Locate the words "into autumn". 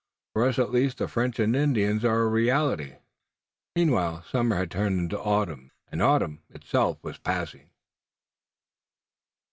4.99-5.69